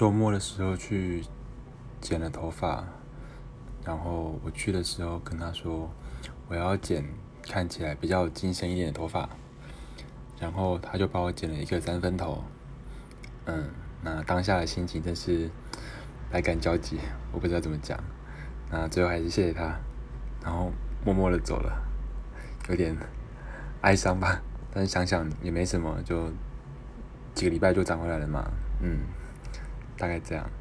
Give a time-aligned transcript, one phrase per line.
[0.00, 1.22] 周末的时候去
[2.00, 2.82] 剪了头发，
[3.84, 5.90] 然后我去的时候跟他说
[6.48, 7.04] 我要剪
[7.42, 9.28] 看起来比较精神一点的头发，
[10.38, 12.42] 然后他就帮我剪了一个三分头，
[13.44, 13.68] 嗯，
[14.00, 15.50] 那当下的心情真是
[16.30, 16.98] 百感交集，
[17.30, 18.02] 我不知道怎么讲，
[18.70, 19.78] 那最后还是谢谢他，
[20.42, 20.72] 然后
[21.04, 21.78] 默默的走了，
[22.70, 22.96] 有点
[23.82, 24.40] 哀伤吧，
[24.72, 26.30] 但是想想也没什么，就
[27.34, 29.00] 几个礼拜就长回来了嘛，嗯。
[30.00, 30.59] 大概这样。